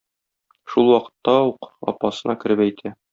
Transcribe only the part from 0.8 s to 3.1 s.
вакытта ук апасына кереп әйтә.